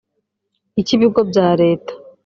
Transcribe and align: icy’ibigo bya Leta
icy’ibigo 0.79 1.19
bya 1.29 1.47
Leta 1.61 1.93